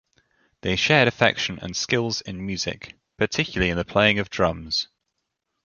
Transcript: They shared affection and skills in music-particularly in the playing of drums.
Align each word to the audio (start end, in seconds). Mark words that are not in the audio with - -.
They 0.61 0.75
shared 0.77 1.07
affection 1.07 1.59
and 1.61 1.77
skills 1.77 2.21
in 2.21 2.43
music-particularly 2.43 3.69
in 3.69 3.77
the 3.77 3.85
playing 3.85 4.17
of 4.17 4.31
drums. 4.31 4.87